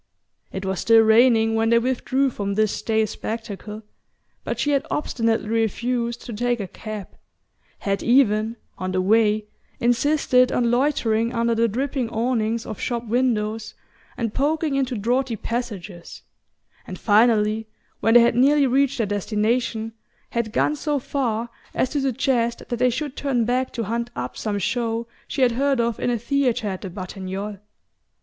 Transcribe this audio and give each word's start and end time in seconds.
It 0.51 0.65
was 0.65 0.79
still 0.79 1.01
raining 1.01 1.53
when 1.53 1.69
they 1.69 1.77
withdrew 1.77 2.31
from 2.31 2.55
this 2.55 2.71
stale 2.73 3.05
spectacle, 3.05 3.83
but 4.43 4.57
she 4.57 4.71
had 4.71 4.83
obstinately 4.89 5.47
refused 5.47 6.25
to 6.25 6.33
take 6.33 6.59
a 6.59 6.67
cab, 6.67 7.09
had 7.77 8.01
even, 8.01 8.55
on 8.79 8.93
the 8.93 8.99
way, 9.01 9.45
insisted 9.79 10.51
on 10.51 10.71
loitering 10.71 11.31
under 11.33 11.53
the 11.53 11.67
dripping 11.67 12.09
awnings 12.09 12.65
of 12.65 12.79
shop 12.81 13.05
windows 13.05 13.75
and 14.17 14.33
poking 14.33 14.73
into 14.73 14.97
draughty 14.97 15.35
passages, 15.35 16.23
and 16.87 16.97
finally, 16.97 17.67
when 17.99 18.15
they 18.15 18.21
had 18.21 18.33
nearly 18.33 18.65
reached 18.65 18.97
their 18.97 19.05
destination, 19.05 19.93
had 20.31 20.51
gone 20.51 20.75
so 20.75 20.97
far 20.97 21.47
as 21.75 21.89
to 21.91 22.01
suggest 22.01 22.67
that 22.69 22.79
they 22.79 22.89
should 22.89 23.15
turn 23.15 23.45
back 23.45 23.71
to 23.73 23.83
hunt 23.83 24.09
up 24.15 24.35
some 24.35 24.57
show 24.57 25.05
she 25.27 25.43
had 25.43 25.51
heard 25.51 25.79
of 25.79 25.99
in 25.99 26.09
a 26.09 26.17
theatre 26.17 26.69
at 26.69 26.81
the 26.81 26.89
Batignolles. 26.89 27.59